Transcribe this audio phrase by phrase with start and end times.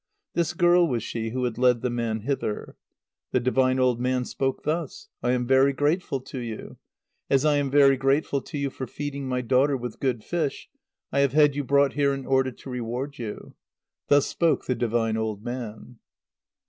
[0.33, 2.75] This girl was she who had led the man hither.
[3.33, 6.77] The divine old man spoke thus: "I am very grateful to you.
[7.29, 10.69] As I am very grateful to you for feeding my daughter with good fish,
[11.11, 13.53] I have had you brought here in order to reward you."
[14.07, 15.99] Thus spoke the divine old man.